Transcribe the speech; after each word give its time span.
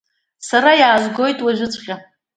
Сара 0.47 0.71
иаазгоит 0.81 1.39
уажәыҵәҟьа! 1.45 1.95